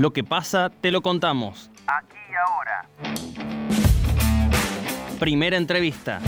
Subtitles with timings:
[0.00, 1.70] Lo que pasa, te lo contamos.
[1.86, 2.86] Aquí y ahora.
[5.18, 6.22] Primera entrevista.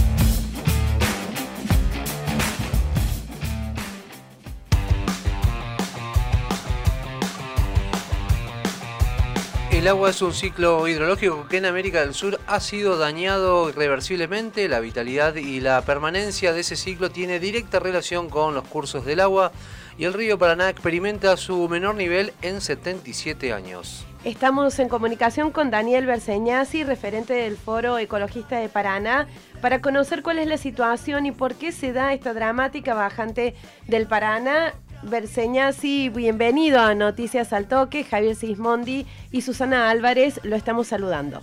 [9.71, 14.69] El agua es un ciclo hidrológico que en América del Sur ha sido dañado irreversiblemente.
[14.69, 19.20] La vitalidad y la permanencia de ese ciclo tiene directa relación con los cursos del
[19.20, 19.51] agua
[19.98, 24.07] y el río Paraná experimenta su menor nivel en 77 años.
[24.25, 29.27] Estamos en comunicación con Daniel Berseñasi, referente del Foro Ecologista de Paraná,
[29.61, 33.55] para conocer cuál es la situación y por qué se da esta dramática bajante
[33.89, 34.75] del Paraná.
[35.02, 38.05] Berseñasi, bienvenido a Noticias al Toque.
[38.05, 41.41] Javier Sismondi y Susana Álvarez lo estamos saludando.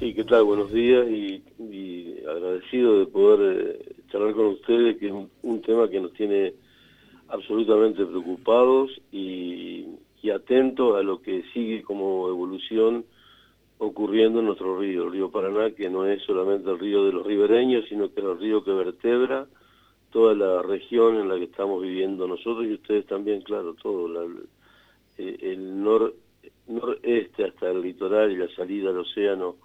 [0.00, 0.42] Sí, ¿qué tal?
[0.42, 1.44] Buenos días y,
[2.28, 6.54] agradecido de poder eh, charlar con ustedes, que es un tema que nos tiene
[7.32, 9.98] absolutamente preocupados y,
[10.32, 13.04] atentos a lo que sigue como evolución
[13.78, 17.26] ocurriendo en nuestro río, el río Paraná, que no es solamente el río de los
[17.26, 19.46] ribereños, sino que es el río que vertebra
[20.10, 24.08] toda la región en la que estamos viviendo nosotros y ustedes también, claro, todo,
[25.18, 26.14] eh, el nor,
[26.68, 29.56] noreste hasta el litoral y la salida al océano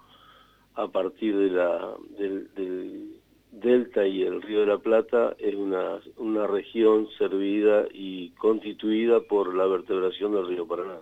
[0.74, 3.17] a partir de la, del, del
[3.60, 9.54] Delta y el Río de la Plata es una, una región servida y constituida por
[9.54, 10.98] la vertebración del río Paraná.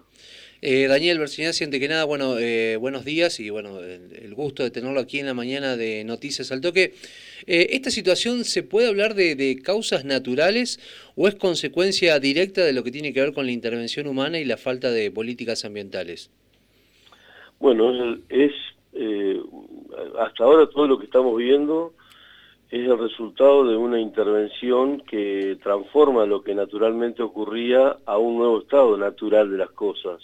[0.63, 4.71] Eh, Daniel Bersinás, siente que nada, bueno, eh, buenos días y bueno, el, gusto de
[4.71, 6.95] tenerlo aquí en la mañana de Noticias al Toque.
[7.47, 10.81] Eh, ¿Esta situación se puede hablar de, causas naturales
[11.15, 14.45] o es consecuencia directa de lo que tiene que ver con la intervención humana y
[14.45, 16.31] la falta de políticas ambientales?
[17.59, 18.53] Bueno, es
[20.19, 21.93] hasta ahora todo lo que estamos viendo
[22.71, 28.61] es el resultado de una intervención que transforma lo que naturalmente ocurría a un nuevo
[28.61, 30.21] estado natural de las cosas.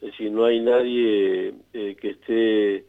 [0.00, 2.84] Es decir, no hay nadie eh, que esté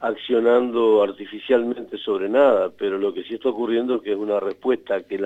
[0.00, 5.02] accionando artificialmente sobre nada, pero lo que sí está ocurriendo es que es una respuesta
[5.02, 5.18] que,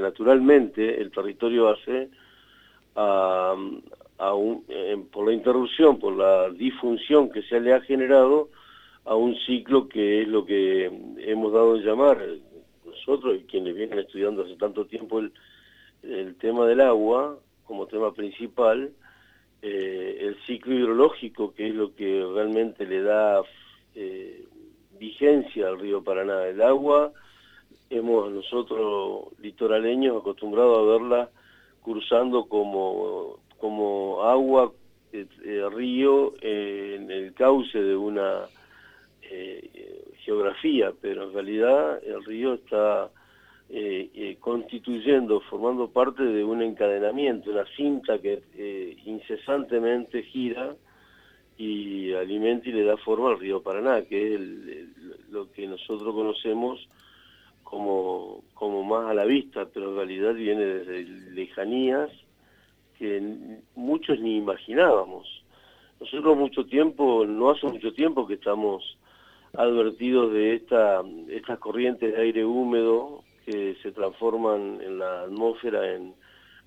[0.00, 2.08] naturalmente el territorio hace
[5.10, 8.48] por la interrupción, por la disfunción que se le ha generado
[9.04, 10.86] a un ciclo que es lo que
[11.18, 12.18] hemos dado en llamar
[12.84, 15.32] nosotros y quienes vienen estudiando hace tanto tiempo el,
[16.36, 18.90] tema del agua como tema principal,
[19.62, 23.42] eh, el ciclo hidrológico, que es lo que realmente le da
[23.94, 24.44] eh,
[24.98, 26.46] vigencia al río Paraná.
[26.46, 27.12] El agua,
[27.90, 31.30] hemos nosotros litoraleños acostumbrados a verla
[31.82, 34.72] cursando como, como agua,
[35.12, 35.26] eh,
[35.70, 38.46] río, en el cauce de una
[39.32, 43.10] eh, geografía, pero en realidad el río está
[43.68, 48.42] eh, eh, constituyendo, formando parte de un encadenamiento, una cinta que
[49.06, 50.74] incesantemente gira
[51.56, 54.40] y alimenta y le da forma al río Paraná, que es
[55.30, 56.88] lo que nosotros conocemos
[57.62, 62.10] como, como más a la vista, pero en realidad viene desde lejanías
[62.98, 63.22] que
[63.76, 65.44] muchos ni imaginábamos.
[66.00, 68.96] Nosotros mucho tiempo, no hace mucho tiempo que estamos
[69.54, 76.14] advertidos de esta, estas corrientes de aire húmedo que se transforman en la atmósfera en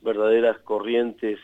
[0.02, 1.40] verdaderas corrientes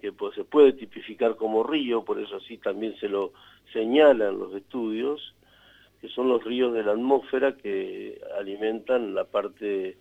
[0.00, 3.32] que pues, se puede tipificar como río, por eso así también se lo
[3.72, 5.34] señalan los estudios,
[6.00, 9.96] que son los ríos de la atmósfera que alimentan la parte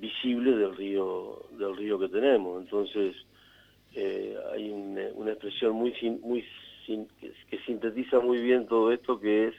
[0.00, 2.62] visible del río del río que tenemos.
[2.62, 3.16] Entonces
[3.94, 6.44] eh, hay una expresión muy muy
[6.88, 9.54] que sintetiza muy bien todo esto que es,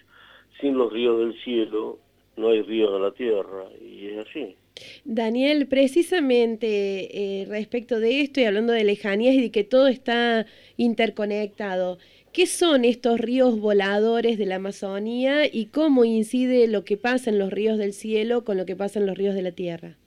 [0.60, 2.00] sin los ríos del cielo
[2.40, 4.56] no hay ríos de la tierra, y es así.
[5.04, 10.46] Daniel, precisamente eh, respecto de esto y hablando de lejanías y de que todo está
[10.78, 11.98] interconectado,
[12.32, 17.40] ¿qué son estos ríos voladores de la Amazonía y cómo incide lo que pasa en
[17.40, 19.98] los ríos del cielo con lo que pasa en los ríos de la tierra?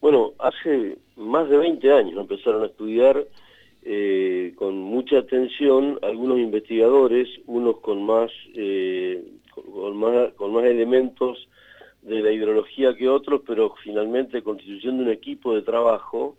[0.00, 3.26] Bueno, hace más de 20 años empezaron a estudiar
[3.90, 11.48] eh, con mucha atención algunos investigadores, unos con más, eh, con, más, con más elementos
[12.02, 16.36] de la hidrología que otros, pero finalmente constituyendo un equipo de trabajo.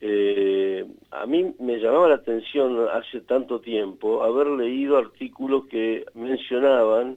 [0.00, 7.16] Eh, a mí me llamaba la atención hace tanto tiempo haber leído artículos que mencionaban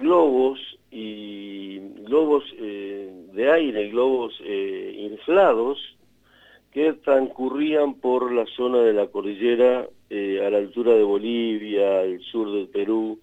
[0.00, 0.58] globos
[0.90, 5.78] y globos de aire, globos inflados,
[6.72, 12.20] que transcurrían por la zona de la cordillera eh, a la altura de Bolivia, el
[12.20, 13.18] sur del Perú,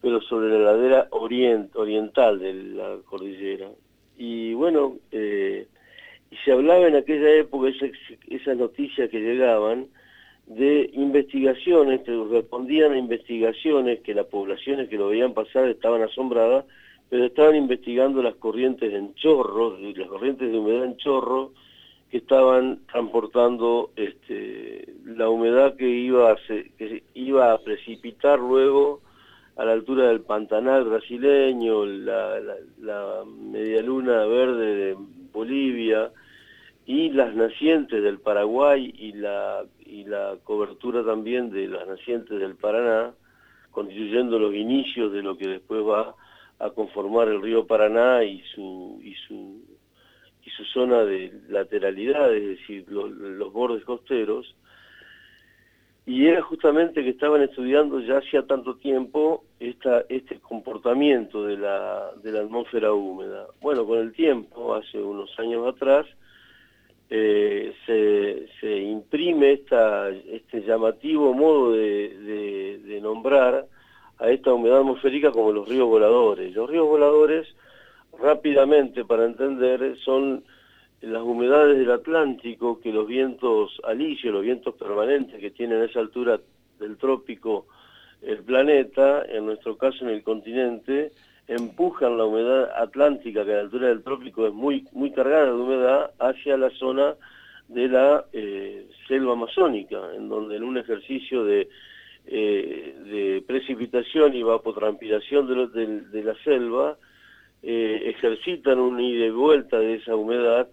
[0.00, 3.68] pero sobre la ladera oriental de la cordillera.
[4.16, 5.66] Y bueno, eh,
[6.30, 7.68] y se hablaba en aquella época,
[8.28, 9.86] esas noticias que llegaban,
[10.46, 16.64] de investigaciones que respondían a investigaciones que las poblaciones que lo veían pasar estaban asombradas,
[17.10, 21.52] pero estaban investigando las corrientes en chorro, las corrientes de humedad en chorro,
[22.10, 29.00] que estaban transportando este, la humedad que iba, a que iba a precipitar luego
[29.56, 34.96] a la altura del Pantanal brasileño, la, la, la media luna verde de
[35.32, 36.12] Bolivia
[36.86, 42.54] y las nacientes del Paraguay y la, y la cobertura también de las nacientes del
[42.54, 43.12] Paraná,
[43.70, 46.14] constituyendo los inicios de lo que después va
[46.58, 49.60] a conformar el río Paraná y su, y su,
[50.48, 54.54] y su zona de lateralidad, es decir, los bordes costeros,
[56.06, 62.32] y era justamente que estaban estudiando ya hacía tanto tiempo este comportamiento de la, de
[62.32, 63.46] la atmósfera húmeda.
[63.60, 66.06] Bueno, con el tiempo, hace unos años atrás,
[67.10, 67.74] eh,
[68.58, 73.66] se, imprime este llamativo modo de nombrar
[74.18, 76.54] a esta humedad atmosférica como los ríos voladores.
[76.54, 77.46] Los ríos voladores,
[78.20, 80.44] rápidamente para entender, son
[81.00, 86.00] las humedades del Atlántico que los vientos alisios, los vientos permanentes que tienen a esa
[86.00, 86.40] altura
[86.78, 87.66] del trópico
[88.22, 91.12] el planeta, en nuestro caso en el continente,
[91.46, 95.52] empujan la humedad atlántica que a la altura del trópico es muy, muy cargada de
[95.52, 97.14] humedad hacia la zona
[97.68, 101.68] de la eh, selva amazónica, en donde en un ejercicio de,
[102.26, 106.98] eh, precipitación y vapotranspiración de, la selva,
[107.62, 110.68] eh, ejercitan un ida y vuelta de esa humedad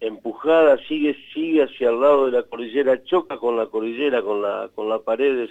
[0.00, 4.68] empujada, sigue, sigue hacia el lado de la cordillera, choca con la cordillera, con la,
[4.74, 5.48] con la pared de,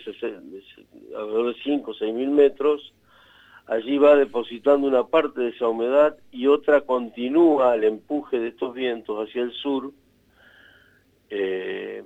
[1.16, 2.94] alrededor de 5 o 6 mil metros,
[3.66, 8.74] allí va depositando una parte de esa humedad y otra continúa al empuje de estos
[8.74, 9.92] vientos hacia el sur,
[11.30, 12.04] eh,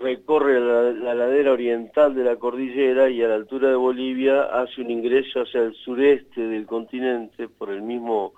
[0.00, 4.80] recorre la, la, ladera oriental de la cordillera y a la altura de Bolivia hace
[4.80, 8.34] un ingreso hacia el sureste del continente por el mismo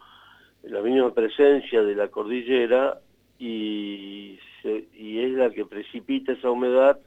[0.62, 2.98] la misma presencia de la cordillera
[3.38, 6.98] y, es la que precipita esa humedad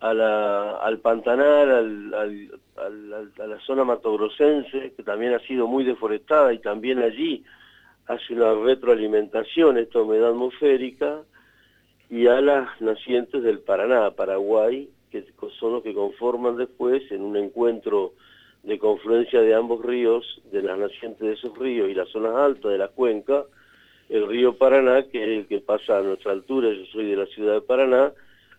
[0.00, 2.14] al Pantanal, al,
[2.76, 7.44] al, a la zona matogrossense, que también ha sido muy deforestada y también allí
[8.06, 11.20] hace una retroalimentación esta humedad atmosférica,
[12.12, 15.24] y a las nacientes del Paraná, Paraguay, que
[15.58, 18.12] son los que conforman después en un encuentro
[18.64, 22.70] de confluencia de ambos ríos, de las nacientes de esos ríos y las zonas altas
[22.70, 23.44] de la cuenca,
[24.10, 27.24] el río Paraná, que es el que pasa a nuestra altura, yo soy de la
[27.24, 28.12] ciudad de Paraná,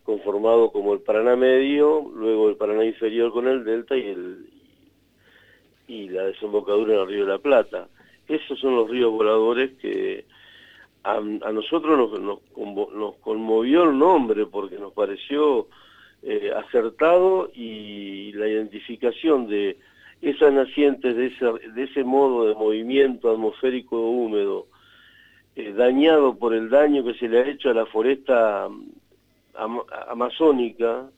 [0.04, 4.48] conformado como el Paraná medio, luego el Paraná inferior con el delta y, el,
[5.88, 7.88] y la desembocadura en el río de la Plata.
[8.28, 10.26] Esos son los ríos voladores que
[11.04, 12.40] a, nosotros nos,
[12.94, 15.68] nos, conmovió el nombre porque nos pareció
[16.22, 19.78] eh, acertado y la identificación de
[20.22, 24.68] esas nacientes de ese, de ese modo de movimiento atmosférico húmedo,
[25.56, 28.70] eh, dañado por el daño que se le ha hecho a la foresta
[30.08, 31.10] amazónica,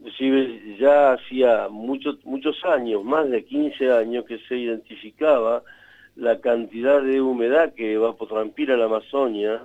[0.00, 5.62] inclusive ya hacía muchos muchos años, más de 15 años, que se identificaba
[6.16, 9.62] la cantidad de humedad que evapotranspira la Amazonia,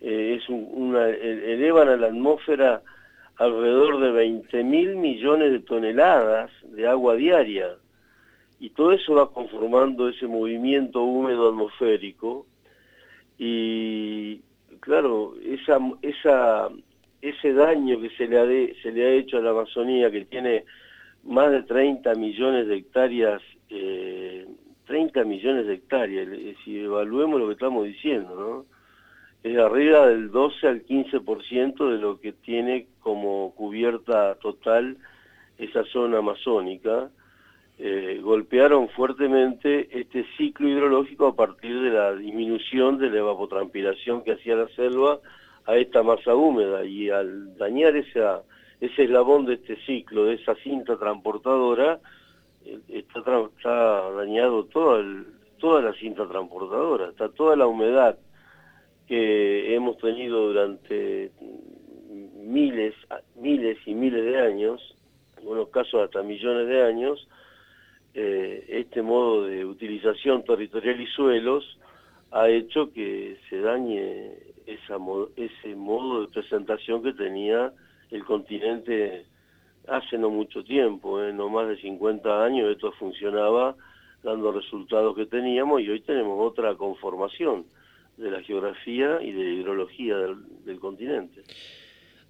[0.00, 2.82] eh, es una, elevan a la atmósfera
[3.36, 7.76] alrededor de 20 mil millones de toneladas de agua diaria.
[8.60, 12.46] Y todo eso va conformando ese movimiento húmedo atmosférico.
[13.38, 14.40] Y
[14.80, 15.78] claro, esa,
[17.20, 20.64] ese daño que se le, ha se le ha hecho a la Amazonía, que tiene
[21.24, 24.46] más de 30 millones de hectáreas, eh,
[24.86, 26.28] 30 millones de hectáreas,
[26.64, 28.72] si evaluemos lo que estamos diciendo, ¿no?
[29.42, 34.96] Es arriba del 12 al 15% de lo que tiene como cubierta total
[35.58, 37.10] esa zona amazónica,
[37.78, 44.32] eh, golpearon fuertemente este ciclo hidrológico a partir de la disminución de la evapotranspiración que
[44.32, 45.18] hacía la selva
[45.66, 48.42] a esta masa húmeda y al dañar esa,
[48.80, 51.98] ese eslabón de este ciclo, de esa cinta transportadora,
[52.88, 53.20] está,
[53.56, 55.02] está dañado toda,
[55.58, 58.18] toda la cinta transportadora, está toda la humedad
[59.06, 61.30] que hemos tenido durante
[62.42, 62.94] miles,
[63.36, 64.96] miles y miles de años,
[65.32, 67.28] en algunos casos hasta millones de años,
[68.14, 71.78] eh, este modo de utilización territorial y suelos
[72.30, 74.32] ha hecho que se dañe
[74.66, 74.96] esa,
[75.36, 77.72] ese modo de presentación que tenía
[78.10, 79.26] el continente
[79.88, 81.32] hace no mucho tiempo, ¿eh?
[81.32, 83.76] no más de 50 años esto funcionaba
[84.22, 87.64] dando resultados que teníamos y hoy tenemos otra conformación
[88.16, 91.42] de la geografía y de la hidrología del, continente.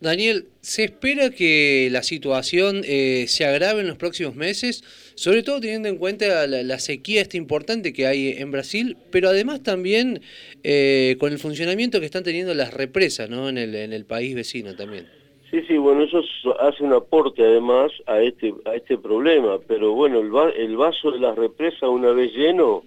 [0.00, 4.82] Daniel, ¿se espera que la situación eh, se agrave en los próximos meses,
[5.14, 9.62] sobre todo teniendo en cuenta la, sequía esta importante que hay en Brasil, pero además
[9.62, 10.21] también
[10.64, 13.49] eh, con el funcionamiento que están teniendo las represas ¿no?
[13.49, 15.21] en, el, en el país vecino también?
[15.52, 16.23] Sí, sí, bueno, eso
[16.61, 21.37] hace un aporte además a este, a este problema, pero bueno, el, vaso de las
[21.37, 22.85] represas una vez lleno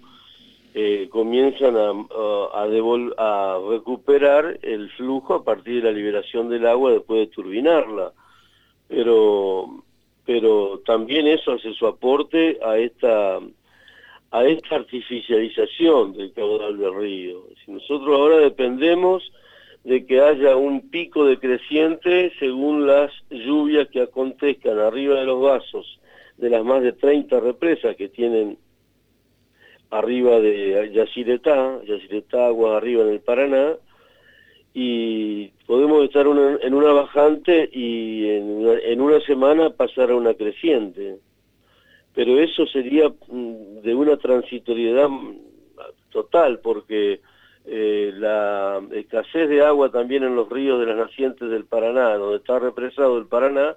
[0.74, 1.90] eh, comienzan a,
[2.54, 8.10] a, recuperar el flujo a partir de la liberación del agua después de turbinarla.
[8.88, 9.84] Pero,
[10.24, 13.38] pero también eso hace su aporte a esta,
[14.32, 17.44] a esta artificialización del caudal del río.
[17.64, 19.22] Si nosotros ahora dependemos
[19.86, 26.00] de que haya un pico decreciente según las lluvias que acontezcan arriba de los vasos
[26.38, 28.58] de las más de 30 represas que tienen
[29.90, 33.76] arriba de Yacyretá, Yacyretá, agua arriba en el Paraná,
[34.74, 41.16] y podemos estar en una bajante y en una, semana pasar a una creciente.
[42.12, 45.08] Pero eso sería mm, de una transitoriedad
[46.10, 47.20] total, porque
[47.66, 52.36] eh, la escasez de agua también en los ríos de las nacientes del Paraná, donde
[52.36, 53.74] está represado el Paraná,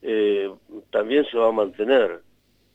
[0.00, 0.50] eh,
[0.90, 2.22] también se va a mantener.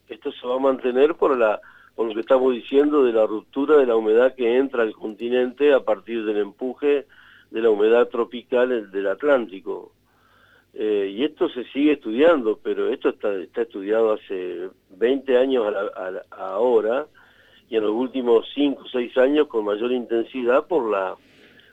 [0.07, 1.59] Esto se va a mantener por la
[1.95, 5.73] con lo que estamos diciendo de la ruptura de la humedad que entra al continente
[5.73, 7.05] a partir del empuje
[7.51, 9.91] de la humedad tropical del Atlántico.
[10.73, 15.71] Eh, y esto se sigue estudiando, pero esto está, está estudiado hace 20 años
[16.31, 17.05] ahora
[17.73, 21.15] y en los últimos 5 o 6 años con mayor intensidad por, la,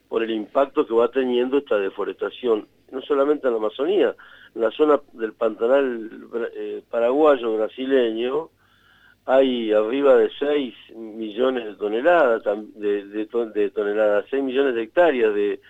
[0.09, 4.15] por el impacto que va teniendo esta deforestación, no solamente en la Amazonía,
[4.55, 6.11] en la zona del Pantanal
[6.57, 8.49] eh, paraguayo, brasileño,
[9.27, 12.45] hay arriba de 6 millones de toneladas,
[12.77, 15.61] de, de, toneladas, 6 millones de hectáreas de,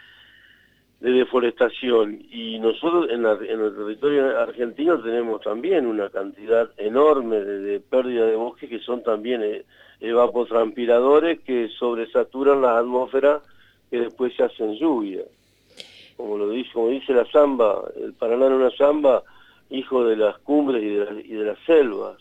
[1.00, 2.22] deforestación.
[2.30, 8.70] Y nosotros en, el territorio argentino tenemos también una cantidad enorme de, pérdida de bosques
[8.70, 9.64] que son también eh,
[10.00, 13.40] evapotranspiradores que sobresaturan la atmósfera
[13.90, 15.22] que después se hacen lluvia.
[16.16, 19.22] Como lo dice, como dice la zamba, el Paraná es una zamba,
[19.70, 22.16] hijo de las cumbres y de las selvas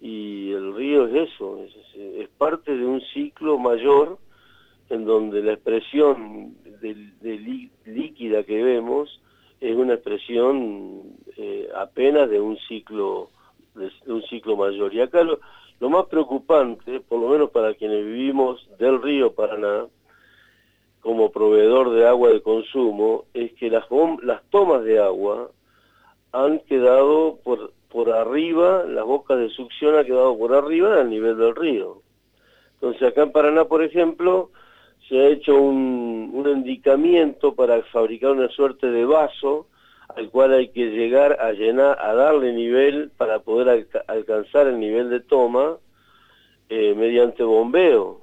[0.00, 1.62] y el río es eso,
[1.94, 4.18] es, parte de un ciclo mayor
[4.88, 9.20] en donde la expresión de, líquida que vemos
[9.60, 11.02] es una expresión
[11.36, 13.30] eh, apenas de un ciclo
[13.74, 14.94] de, un ciclo mayor.
[14.94, 15.38] Y acá lo,
[15.80, 19.86] lo más preocupante, por lo menos para quienes vivimos del río Paraná,
[21.00, 23.84] como proveedor de agua de consumo, es que las,
[24.22, 25.50] las tomas de agua
[26.32, 31.36] han quedado por por arriba, las bocas de succión ha quedado por arriba del nivel
[31.36, 32.02] del río.
[32.74, 34.50] Entonces acá en Paraná, por ejemplo,
[35.08, 39.66] se ha hecho un, un para fabricar una suerte de vaso
[40.16, 45.10] al cual hay que llegar a llenar, a darle nivel para poder alcanzar el nivel
[45.10, 45.76] de toma
[46.68, 48.20] eh, mediante bombeo.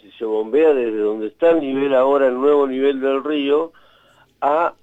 [0.00, 3.72] Si se bombea desde donde está el nivel ahora, el nuevo nivel del río,
[4.40, 4.74] a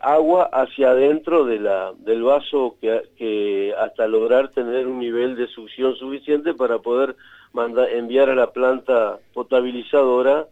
[0.00, 5.96] agua hacia adentro de la, del vaso que, hasta lograr tener un nivel de succión
[5.96, 7.16] suficiente para poder
[7.92, 10.46] enviar a la planta potabilizadora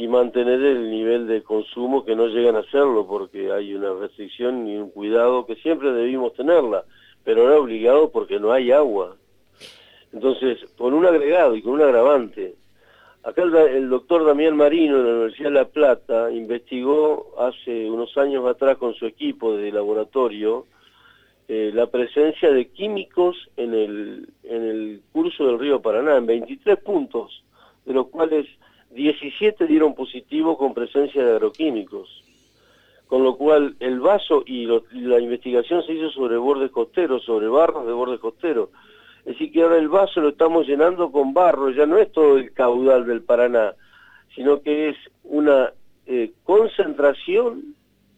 [0.00, 4.66] y mantener el nivel de consumo que no llegan a hacerlo porque hay una restricción
[4.66, 6.84] y un cuidado que siempre debimos tenerla,
[7.22, 9.16] pero no obligado porque no hay agua.
[10.10, 12.54] Entonces, con un agregado y con un agravante,
[13.22, 18.46] Acá el, doctor Damián Marino de la Universidad de La Plata investigó hace unos años
[18.46, 20.64] atrás con su equipo de laboratorio
[21.46, 26.78] eh, la presencia de químicos en el, en el curso del río Paraná, en 23
[26.78, 27.44] puntos,
[27.84, 28.46] de los cuales
[28.90, 32.24] 17 dieron positivo con presencia de agroquímicos.
[33.06, 37.86] Con lo cual el vaso y, la investigación se hizo sobre bordes costeros, sobre barros
[37.86, 38.68] de bordes costeros
[39.20, 42.38] es decir, que ahora el vaso lo estamos llenando con barro, ya no es todo
[42.38, 43.74] el caudal del Paraná,
[44.34, 45.72] sino que es una
[46.06, 47.74] eh, concentración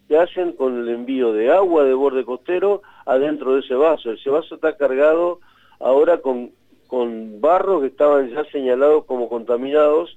[0.08, 4.12] que hacen con el envío de agua de borde costero adentro de ese vaso.
[4.12, 5.40] Ese vaso está cargado
[5.80, 6.52] ahora con,
[6.86, 10.16] con barro que estaban ya señalados como contaminados,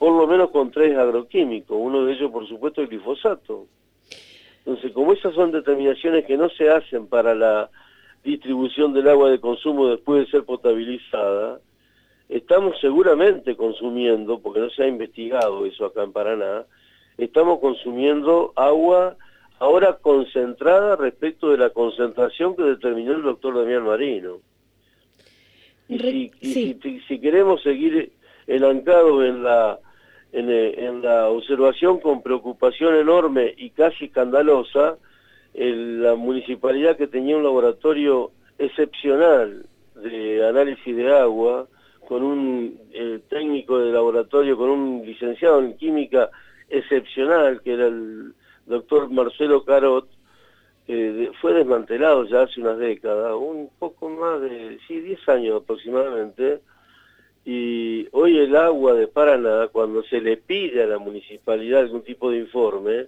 [0.00, 3.66] por lo menos con tres agroquímicos, uno de ellos por supuesto el glifosato.
[4.60, 7.68] Entonces, como esas son determinaciones que no se hacen para la
[8.24, 11.60] distribución del agua de consumo después de ser potabilizada,
[12.30, 16.64] estamos seguramente consumiendo, porque no se ha investigado eso acá en Paraná,
[17.18, 19.18] estamos consumiendo agua
[19.58, 24.38] ahora concentrada respecto de la concentración que determinó el doctor Damián Marino.
[25.88, 28.12] Y, si, si, queremos seguir
[28.46, 29.78] el anclado en la
[30.32, 34.96] en, la observación con preocupación enorme y casi escandalosa,
[35.54, 41.66] la municipalidad que tenía un laboratorio excepcional de análisis de agua,
[42.06, 46.30] con un eh, técnico de laboratorio, con un licenciado en química
[46.68, 48.34] excepcional, que era el
[48.66, 50.08] doctor Marcelo Carot,
[50.88, 56.60] eh, fue desmantelado ya hace unas décadas, un poco más de, sí, 10 años aproximadamente,
[57.44, 62.30] y hoy el agua de Paraná, cuando se le pide a la municipalidad algún tipo
[62.30, 63.06] de informe,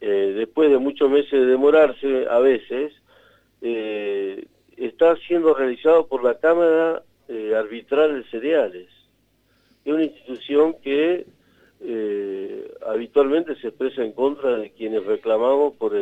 [0.00, 2.92] eh, después de muchos meses de demorarse, a veces,
[4.76, 8.88] está siendo realizado por la Cámara eh, arbitral de cereales.
[9.84, 11.26] Es una institución que
[11.80, 15.94] eh, habitualmente se expresa en contra de quienes reclamamos por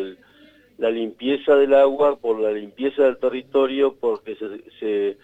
[0.79, 4.37] la limpieza del agua, por la limpieza del territorio, porque
[4.79, 5.17] se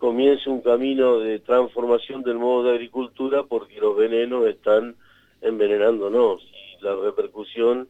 [0.00, 4.96] comience un camino de transformación del modo de agricultura porque los venenos están
[5.42, 7.86] envenenándonos y la repercusión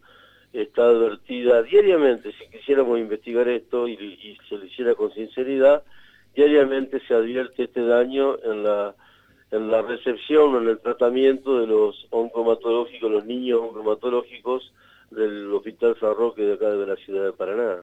[0.52, 5.84] está advertida diariamente, si quisiéramos investigar esto y, se lo hiciera con sinceridad,
[6.34, 8.94] diariamente se advierte este daño en la,
[9.52, 14.72] en la recepción, en el tratamiento de los oncomatológicos, los niños oncomatológicos
[15.10, 17.76] del Hospital San Roque de acá de la ciudad de Paraná.